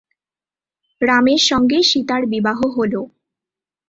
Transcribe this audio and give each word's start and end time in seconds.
রামের 1.01 1.41
সঙ্গে 1.49 1.77
সীতার 1.83 2.23
বিবাহ 2.25 2.59
হল। 2.75 2.93